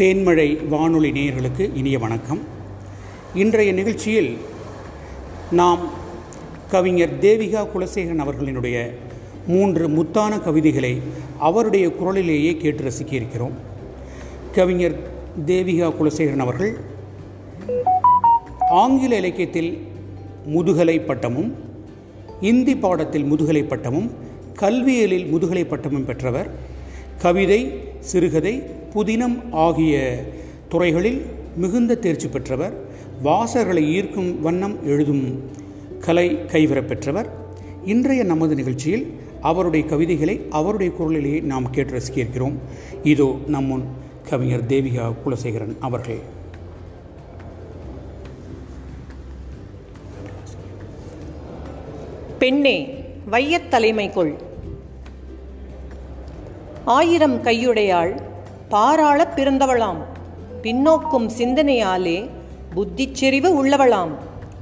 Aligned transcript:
தேன்மழை 0.00 0.68
வானொலி 0.68 1.10
நேயர்களுக்கு 1.10 1.74
இனிய 1.74 1.98
வணக்கம். 1.98 2.40
இன்றைய 3.34 3.72
நிகழ்ச்சியில் 3.72 4.36
நாம் 5.50 5.82
கவிஞர் 6.70 7.18
தேவிகா 7.20 7.62
குலசேகரன் 7.74 8.22
அவர்களினுடைய 8.24 8.90
மூன்று 9.46 9.88
முத்தான 9.88 10.42
கவிதைகளை 10.42 11.02
அவருடைய 11.38 11.90
குரலிலேயே 11.90 12.56
கேட்டு 12.56 12.84
ரசிக்க 12.84 13.12
இருக்கிறோம் 13.12 13.52
கவிஞர் 14.52 14.96
தேவிகா 15.46 15.88
குலசேகரன் 15.98 16.38
அவர்கள் 16.38 16.72
ஆங்கில 18.68 19.16
இலக்கியத்தில் 19.16 19.86
முதுகலை 20.46 21.00
பட்டமும் 21.00 21.54
இந்தி 22.40 22.76
பாடத்தில் 22.76 23.24
முதுகலை 23.24 23.64
பட்டமும் 23.64 24.10
கல்வியலில் 24.54 25.26
முதுகலை 25.26 25.64
பட்டமும் 25.64 26.04
பெற்றவர் 26.04 26.50
கவிதை 27.22 27.80
சிறுகதை 28.00 28.62
புதினம் 28.96 29.42
ஆகிய 29.50 30.24
துறைகளில் 30.68 31.26
மிகுந்த 31.56 31.94
தேர்ச்சி 31.94 32.28
பெற்றவர் 32.28 32.84
வாசகர்களை 33.24 33.82
ஈர்க்கும் 33.82 34.40
வண்ணம் 34.40 34.86
எழுதும் 34.86 35.50
கலை 36.00 36.38
கைவரப் 36.46 36.88
பெற்றவர். 36.88 37.30
இன்றைய 37.84 38.24
நமது 38.24 38.54
நிகழ்ச்சியில் 38.54 39.14
அவருடைய 39.40 39.86
கவிதைகளை 39.86 40.40
அவருடைய 40.50 40.92
குரலிலேயே 40.92 41.40
நாம் 41.40 41.70
கேட்டு 41.70 41.92
ரசிக்க 41.92 42.16
இருக்கிறோம் 42.16 42.58
இதோ 43.02 43.36
நம்முன் 43.46 43.84
கவிஞர் 44.28 44.66
தேவிகா 44.66 45.12
குலசேகரன் 45.26 45.76
அவர்கள். 45.80 46.18
பெண்ணே 52.38 53.04
வையத் 53.30 53.74
தலைமைக்குள். 53.74 54.34
ஆயிரம் 56.84 57.44
கையுடையாள் 57.44 58.25
பாராளப் 58.70 59.32
பிறந்தவளாம். 59.36 60.00
பின்னோக்கும் 60.62 61.28
சிந்தனையாலே 61.38 62.28
புத்திச்செறிவு 62.74 63.64
உள்ளவளாம். 63.64 64.10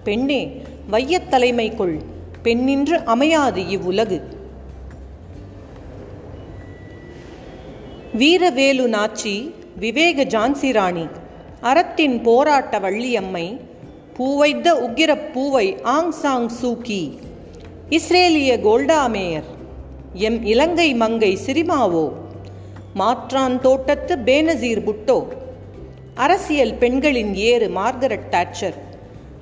பெண்ணே 0.04 0.62
வையத் 0.86 1.28
தலைமைக்குள் 1.30 2.00
பெண்ணின்று 2.44 3.04
அமையாது 3.04 3.62
இவ்வுலகு. 3.62 4.22
வீரவேலு 8.18 8.86
நாச்சி 8.88 9.50
விவேக 9.76 10.24
ஜான்சி 10.24 10.72
ராணி 10.72 11.06
அறத்தின் 11.60 12.22
போராட்ட 12.22 12.78
வள்ளியம்மை 12.78 13.60
பூவைத்த 14.14 14.74
உக்கிரப் 14.74 15.32
பூவை 15.32 15.82
ஆங் 15.82 16.10
சாங் 16.10 16.48
சூக்கி 16.48 17.18
இஸ்ரேலிய 17.90 18.52
கோல்டா 18.66 19.10
மேயர் 19.10 19.44
எம் 20.12 20.44
இலங்கை 20.44 20.94
மங்கை 20.94 21.38
சிரிமாவோ 21.46 22.12
மாற்றான் 22.94 23.60
தோட்டத்து 23.60 24.16
பேனசீர் 24.16 24.82
புட்டோ. 24.88 25.26
அரசியல் 26.14 26.74
பெண்களின் 26.74 27.34
ஏறு 27.34 27.68
மார்கரெட் 27.68 28.28
டாச்சர் 28.30 28.76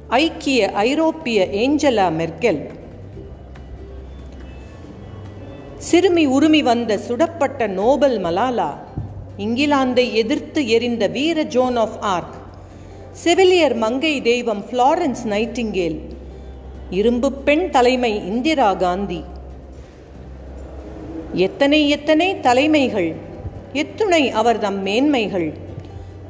ஐக்கிய 0.08 0.70
ஐரோப்பிய 0.70 1.48
ஏஞ்சலா 1.52 2.06
மெர்கெல் 2.20 2.62
சிறுமி 5.78 6.24
உருமி 6.28 6.62
வந்த 6.62 6.98
சுடப்பட்ட 7.08 7.66
நோபல் 7.66 8.20
மலாலா 8.20 8.70
இங்கிலாந்தை 9.38 10.12
எதிர்த்து 10.12 10.68
எரிந்த 10.68 11.06
வீர 11.06 11.42
ஜோன் 11.42 11.76
ஆஃப் 11.76 11.98
ஆர்க். 12.00 12.34
செவிலியர் 13.24 13.76
மங்கை 13.76 14.22
தெய்வம் 14.22 14.64
ஃப்ளாரன்ஸ் 14.70 15.24
நைட்டிங்கேல். 15.24 15.98
இரும்பு 16.90 17.32
பெண் 17.32 17.70
தலைமை 17.70 18.14
இந்திரா 18.26 18.74
காந்தி. 18.74 19.20
எத்தனை 21.32 21.88
எத்தனை 21.88 22.40
தலைமைகள் 22.40 23.30
எத்துணை 23.72 24.30
அவர்தம் 24.30 24.82
மேன்மைகள். 24.82 25.52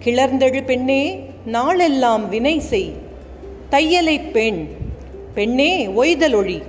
கிளர்ந்தெழு 0.04 0.64
பெண்ணே 0.64 1.30
நாளெல்லாம் 1.44 2.28
வினை 2.28 2.60
செய். 2.60 2.92
தையலை 3.70 4.30
பெண். 4.30 4.68
பெண்ணே 5.34 5.86
ஒய்தலொழி 5.86 6.62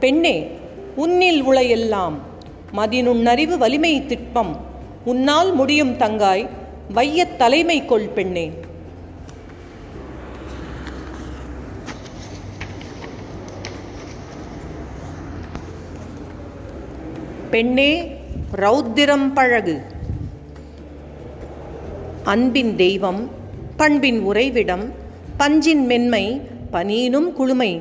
பெண்ணே 0.00 0.50
உன்னில் 0.96 1.48
உளையெல்லாம். 1.48 2.12
மதினுண்ணறிவு 2.76 3.56
வலிமை 3.58 4.06
திட்பம். 4.06 4.56
உன்னால் 5.04 5.54
முடியும் 5.54 5.96
தங்காய் 5.96 6.48
வையத் 6.88 7.38
தலைமை 7.38 7.84
கொள் 7.84 8.08
பெண்ணே. 8.08 8.50
பெண்ணே 17.50 18.15
ரௌத்திரம் 18.54 19.32
பழகு. 19.34 19.80
அன்பின் 22.24 22.76
தெய்வம் 22.76 23.30
பண்பின் 23.76 24.20
உறைவிடம் 24.20 24.92
பஞ்சின் 25.38 25.86
மென்மை 25.86 26.40
பனியினும் 26.72 27.32
குளுமை. 27.38 27.80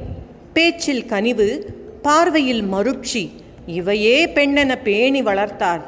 பேச்சில் 0.53 1.05
கனிவு 1.05 1.77
பார்வையில் 2.01 2.63
மருட்சி 2.63 3.29
இவையே 3.65 4.25
பெண்ணென 4.25 4.81
பேணி 4.83 5.21
வளர்த்தார். 5.21 5.81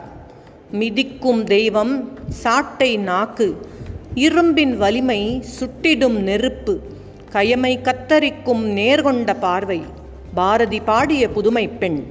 மிதிக்கும் 0.71 1.43
தெய்வம் 1.43 2.17
சாட்டை 2.29 2.97
நாக்கு. 2.97 3.67
இரும்பின் 4.15 4.77
வலிமை 4.77 5.43
சுட்டிடும் 5.59 6.19
நெருப்பு. 6.21 6.79
கயமை 7.31 7.81
கத்தரிக்கும் 7.81 8.63
நேர்கொண்ட 8.77 9.39
பார்வை. 9.39 9.81
பாரதி 10.33 10.79
பாடிய 10.79 11.29
புதுமை 11.29 11.67
பெண். 11.67 12.05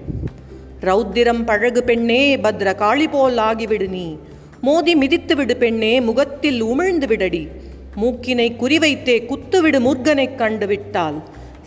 ரௌத்திரம் 0.81 1.45
பழகு 1.45 1.85
பெண்ணே 1.85 2.37
பத்ர 2.37 2.75
காளி 2.75 3.09
போல் 3.09 3.37
ஆகிவிடு 3.37 3.89
நீ. 3.89 4.17
மோதி 4.61 4.97
மிதித்து 4.97 5.37
விடு 5.37 5.57
பெண்ணே 5.57 6.01
முகத்தில் 6.01 6.65
உமிழ்ந்து 6.65 7.07
விடடி. 7.07 7.49
மூக்கினை 7.97 8.53
குறிவைத்தே 8.57 9.17
குத்துவிடு 9.27 9.81
முர்கனைக் 9.81 10.35
கண்டு 10.35 10.67
விட்டால். 10.67 11.23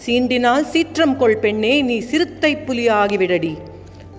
சீண்டினால் 0.06 0.62
சீற்றம் 0.62 1.18
கொள் 1.18 1.38
பெண்ணே 1.38 1.82
நீ 1.82 2.00
சிறுத்தை 2.00 2.58
புலி 2.58 2.88
ஆகிவிடடி. 2.88 3.58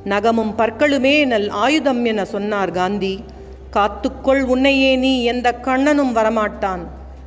நகமும் 0.05 0.55
பற்களுமே 0.59 1.27
நல் 1.27 1.49
ஆயுதம் 1.49 2.05
என 2.05 2.25
சொன்னார் 2.25 2.71
காந்தி. 2.71 3.25
காத்துக்கொள் 3.73 4.43
உன்னையே 4.43 4.97
நீ 4.97 5.25
எந்த 5.25 5.55
கண்ணனும் 5.55 6.17
வரமாட்டான். 6.17 6.81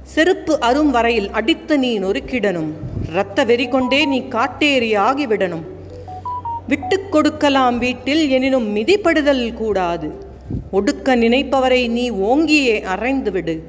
செருப்பு 0.03 0.59
அரும் 0.59 0.91
வரையில் 0.91 1.29
அடித்து 1.29 1.79
நீ 1.79 1.99
நொறுக்கிடனும் 1.99 2.71
இரத்த 3.09 3.43
வெறி 3.43 3.67
கொண்டே 3.67 4.05
நீ 4.05 4.19
காட்டேறி 4.29 4.97
ஆகிவிடணும். 4.97 5.71
விட்டு 6.67 7.09
கொடுக்கலாம் 7.09 7.77
வீட்டில் 7.77 8.29
எனினும் 8.29 8.75
மிதிப்படுதல் 8.75 9.53
கூடாது. 9.53 10.07
ஒடுக்க 10.73 11.15
நினைப்பவரை 11.15 11.87
நீ 11.87 12.11
ஓங்கியே 12.11 12.75
அரைந்துவிடு. 12.95 13.59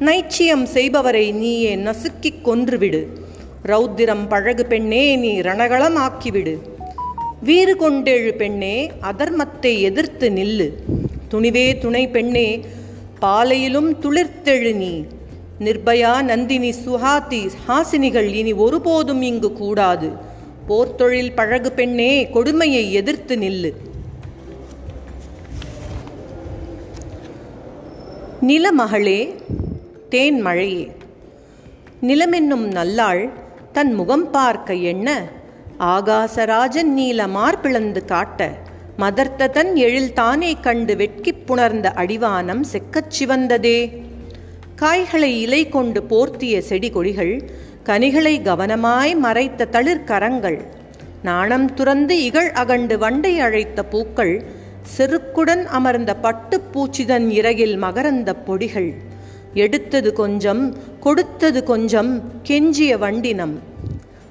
நைச்சியம் 0.00 0.66
செய்பவரை 0.74 1.32
நீயே 1.32 1.76
நசுக்கிக் 1.76 2.40
கொன்றுவிடு. 2.44 3.06
ரௌத்திரம் 3.66 4.28
பழகு 4.28 4.66
பெண்ணே 4.66 5.16
நீ 5.16 5.40
ரணகளம் 5.40 5.98
ஆக்கிவிடு. 6.06 6.58
வீறு 7.42 7.76
கொண்டெழு 7.76 8.30
பெண்ணே 8.30 8.90
அதர்மத்தை 9.02 9.80
எதிர்த்து 9.80 10.30
நில்லு. 10.30 10.68
துணிவே 11.30 11.78
துணை 11.78 12.08
பெண்ணே 12.08 12.60
பாலையிலும் 13.18 13.94
துளிர்த்தெழு 13.94 14.74
நீ. 14.74 15.04
நிர்பயா 15.60 16.22
நந்தினி 16.22 16.74
சுஹாதி 16.86 17.50
ஹாசினிகள் 17.68 18.32
இனி 18.34 18.52
ஒருபோதும் 18.52 19.22
இங்கு 19.22 19.52
கூடாது. 19.52 20.32
போர்த்தொழில் 20.68 21.34
பழகு 21.34 21.72
பெண்ணே 21.72 22.28
கொடுமையை 22.30 22.92
எதிர்த்து 22.92 23.36
நில்லு. 23.36 23.72
நிலமகளே 28.46 29.34
தேன் 30.08 30.40
மழையே 30.40 30.90
நிலமென்னும் 32.02 32.66
நல்லாள் 32.70 33.30
தன் 33.72 33.92
முகம் 33.92 34.30
பார்க்க 34.30 34.74
எண்ண 34.74 35.28
ஆகாசராஜன் 35.78 36.92
நீல 36.92 37.26
மார்பிளந்து 37.26 38.04
காட்ட 38.04 38.58
மதர்த்த 38.96 39.48
தன் 39.48 39.76
எழில் 39.76 40.12
தானே 40.12 40.56
கண்டு 40.60 40.96
வெட்கிப் 40.96 41.46
புணர்ந்த 41.46 41.92
அடிவானம் 41.96 42.60
செக்கச் 42.60 43.12
சிவந்ததே. 43.18 44.02
காய்களை 44.76 45.40
இலை 45.40 45.68
கொண்டு 45.68 46.02
போர்த்திய 46.02 46.58
செடி 46.58 46.90
கொடிகள் 46.90 47.50
கனிகளை 47.84 48.40
கவனமாய் 48.40 49.16
மறைத்த 49.16 49.68
தளிர்கரங்கள் 49.72 50.60
நாணம் 51.22 51.74
துறந்து 51.74 52.22
இகழ் 52.22 52.50
அகண்டு 52.54 52.98
வண்டை 52.98 53.38
அழைத்த 53.38 53.84
பூக்கள் 53.84 54.44
செருக்குடன் 54.96 55.64
அமர்ந்த 55.64 56.14
பட்டுப் 56.14 56.72
பூச்சிதன் 56.72 57.28
இறகில் 57.30 57.82
மகரந்த 57.82 58.34
பொடிகள். 58.46 58.94
எடுத்தது 59.54 60.12
கொஞ்சம் 60.12 60.76
கொடுத்தது 61.00 61.64
கொஞ்சம் 61.64 62.32
கெஞ்சிய 62.48 62.98
வண்டினம். 62.98 63.58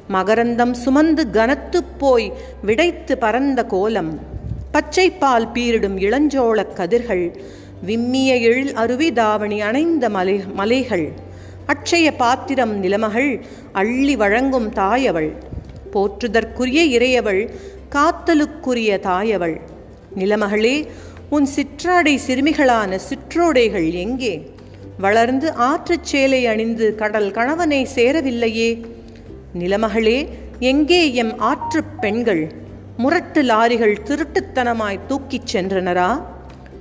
மகரந்தம் 0.09 0.71
சுமந்து 0.71 1.29
கனத்துப் 1.29 1.99
போய் 1.99 2.33
விடைத்து 2.61 3.17
பறந்த 3.17 3.65
கோலம். 3.65 4.19
பச்சைப்பால் 4.73 5.47
பீரிடும் 5.53 5.97
இளஞ்சோளக் 5.97 6.73
கதிர்கள் 6.73 7.39
விம்மிய 7.85 8.39
எழில் 8.39 8.73
அருவி 8.73 9.13
தாவணி 9.13 9.61
அணைந்த 9.61 10.09
மலை 10.09 10.41
மலைகள். 10.53 11.31
அட்சய 11.65 12.15
பாத்திரம் 12.15 12.83
நிலமகள் 12.83 13.43
அள்ளி 13.71 14.15
வழங்கும் 14.15 14.73
தாயவள். 14.73 15.31
போற்றுதற்குரிய 15.93 16.83
இறையவள் 16.83 17.49
காத்தலுக்குரிய 17.95 18.99
தாயவள். 18.99 19.61
நிலமகளே 20.15 20.87
உன் 21.29 21.47
சிற்றாடை 21.55 22.19
சிறுமிகளான 22.27 22.99
சிற்றோடைகள் 23.09 23.91
எங்கே? 23.91 24.51
வளர்ந்து 24.97 25.51
ஆற்றுச் 25.51 26.03
சேலை 26.03 26.47
அணிந்து 26.47 26.95
கடல் 26.95 27.31
கணவனை 27.31 27.87
சேரவில்லையே? 27.95 28.85
நிலமகளே 29.59 30.27
எங்கே 30.59 31.13
எம் 31.13 31.39
ஆற்றுப் 31.39 32.01
பெண்கள்? 32.01 32.51
முரட்டு 32.97 33.43
லாரிகள் 33.43 33.97
திருட்டுத்தனமாய் 34.03 34.99
தூக்கிச் 35.07 35.57
சென்றனரா? 35.57 36.23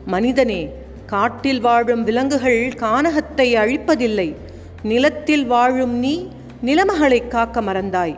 மனிதனே 0.06 0.68
காட்டில் 1.06 1.60
வாழும் 1.60 2.04
விலங்குகள் 2.04 2.68
கானகத்தை 2.68 3.54
அழிப்பதில்லை. 3.54 4.36
நிலத்தில் 4.82 5.46
வாழும் 5.46 5.94
நீ 5.98 6.28
நிலமகளை 6.64 7.28
காக்க 7.28 7.62
மறந்தாய். 7.62 8.16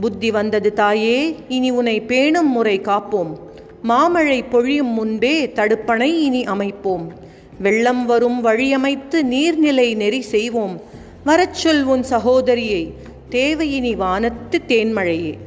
புத்தி 0.00 0.30
வந்தது 0.30 0.72
தாயே 0.72 1.36
இனி 1.48 1.70
உன்னை 1.70 2.00
பேணும் 2.00 2.50
முறை 2.50 2.80
காப்போம். 2.80 3.38
மாமழை 3.82 4.42
பொழியும் 4.42 4.92
முன்பே 4.92 5.46
தடுப்பணை 5.46 6.18
இனி 6.18 6.44
அமைப்போம். 6.44 7.12
வெள்ளம் 7.58 8.06
வரும் 8.06 8.44
வழியமைத்து 8.44 9.22
நீர்நிலை 9.30 9.96
நெறி 9.96 10.20
செய்வோம். 10.20 10.80
வரச்சொல் 11.26 11.82
உன் 11.82 12.02
சகோதரியை 12.02 12.94
தேவையினி 13.28 13.94
வானத்து 13.94 14.62
தேன்மழையே. 14.68 15.38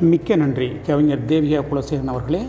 மிக்க 0.00 0.36
நன்றி 0.36 0.70
கவிஞர் 0.86 1.24
தேவியா 1.24 1.62
குலசேகரன் 1.62 2.06
அவர்களே. 2.06 2.42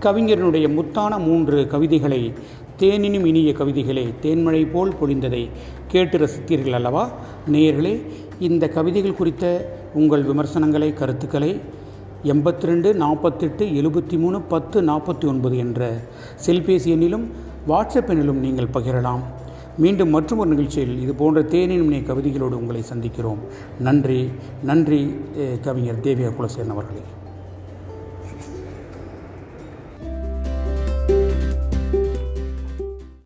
கவிஞரனுடைய 0.00 0.68
முத்தான 0.68 1.18
மூன்று 1.18 1.66
கவிதைகளை 1.66 2.32
தேனினும் 2.80 3.26
இனிய 3.30 3.50
கவிதைகளே 3.58 4.04
தேன்மழை 4.22 4.60
போல் 4.72 4.92
பொழிந்ததை 5.00 5.42
கேட்டு 5.92 6.16
ரசித்தீர்கள் 6.22 6.76
அல்லவா? 6.78 7.02
நேயர்களே 7.52 7.94
இந்த 8.46 8.64
கவிதைகள் 8.76 9.18
குறித்த 9.20 9.44
உங்கள் 9.94 10.24
விமர்சனங்களை 10.30 10.88
கருத்துக்களை 11.00 11.50
எண்பத்தி 12.32 12.68
ரெண்டு 12.70 12.88
நாற்பத்தெட்டு 13.02 13.64
எழுபத்தி 13.80 14.18
மூணு 14.24 14.40
பத்து 14.52 14.80
நாற்பத்தி 14.82 15.26
ஒன்பது 15.32 15.56
என்ற 15.64 15.90
செல்பேசி 16.46 16.90
எண்ணிலும் 16.96 17.26
வாட்ஸ்அப் 17.70 18.12
எண்ணிலும் 18.14 18.42
நீங்கள் 18.46 18.74
பகிரலாம். 18.76 19.24
மீண்டும் 19.78 20.14
மற்றொரு 20.16 20.48
நிகழ்ச்சியில் 20.52 20.94
இது 21.02 21.14
போன்ற 21.14 21.42
தேனினும் 21.54 21.88
இனிய 21.90 22.02
கவிதைகளோடு 22.12 22.60
உங்களை 22.62 22.82
சந்திக்கிறோம். 22.92 23.42
நன்றி 23.80 24.20
நன்றி 24.70 25.02
கவிஞர் 25.66 26.04
தேவியா 26.06 26.32
குலசேன் 26.38 26.74
அவர்களே. 26.76 27.04